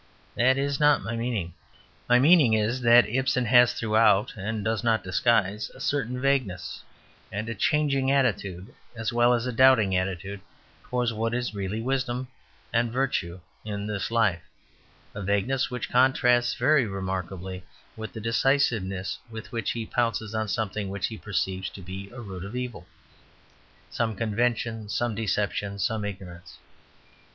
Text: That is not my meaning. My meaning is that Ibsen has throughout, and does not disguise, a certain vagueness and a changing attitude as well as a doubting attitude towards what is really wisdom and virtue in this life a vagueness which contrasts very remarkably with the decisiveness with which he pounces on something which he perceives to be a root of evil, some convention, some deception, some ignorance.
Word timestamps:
That 0.33 0.57
is 0.57 0.79
not 0.79 1.03
my 1.03 1.15
meaning. 1.15 1.53
My 2.09 2.17
meaning 2.17 2.53
is 2.55 2.81
that 2.81 3.07
Ibsen 3.07 3.45
has 3.45 3.71
throughout, 3.73 4.33
and 4.35 4.65
does 4.65 4.83
not 4.83 5.03
disguise, 5.03 5.69
a 5.75 5.79
certain 5.79 6.19
vagueness 6.19 6.81
and 7.31 7.47
a 7.47 7.53
changing 7.53 8.09
attitude 8.09 8.73
as 8.95 9.13
well 9.13 9.31
as 9.35 9.45
a 9.45 9.51
doubting 9.51 9.95
attitude 9.95 10.41
towards 10.85 11.13
what 11.13 11.35
is 11.35 11.53
really 11.53 11.81
wisdom 11.81 12.29
and 12.73 12.91
virtue 12.91 13.41
in 13.63 13.85
this 13.85 14.09
life 14.09 14.41
a 15.13 15.21
vagueness 15.21 15.69
which 15.69 15.91
contrasts 15.91 16.55
very 16.55 16.87
remarkably 16.87 17.63
with 17.95 18.11
the 18.11 18.19
decisiveness 18.19 19.19
with 19.29 19.51
which 19.51 19.69
he 19.73 19.85
pounces 19.85 20.33
on 20.33 20.47
something 20.47 20.89
which 20.89 21.05
he 21.05 21.15
perceives 21.19 21.69
to 21.69 21.81
be 21.83 22.09
a 22.09 22.21
root 22.21 22.43
of 22.43 22.55
evil, 22.55 22.87
some 23.91 24.15
convention, 24.15 24.89
some 24.89 25.13
deception, 25.13 25.77
some 25.77 26.03
ignorance. 26.03 26.57